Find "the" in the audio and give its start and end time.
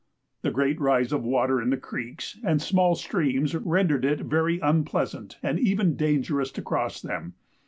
0.41-0.49, 1.69-1.77